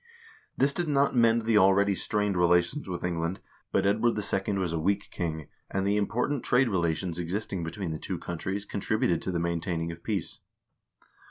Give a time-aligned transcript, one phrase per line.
[0.57, 3.39] This did not mend the already strained relations with England,
[3.71, 4.53] but Edward II.
[4.57, 9.21] was a weak king, and the important trade relations existing between the two countries contributed
[9.21, 10.39] to the maintaining of peace.